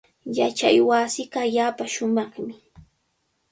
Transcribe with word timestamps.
Yachaywasiiqa 0.37 1.37
allaapa 1.45 1.83
shumaqmi. 1.93 2.53